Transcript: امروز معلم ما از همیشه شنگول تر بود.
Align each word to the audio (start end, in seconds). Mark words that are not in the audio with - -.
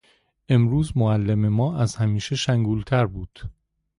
امروز 0.49 0.97
معلم 0.97 1.47
ما 1.49 1.77
از 1.77 1.95
همیشه 1.95 2.35
شنگول 2.35 2.81
تر 2.81 3.05
بود. 3.05 3.39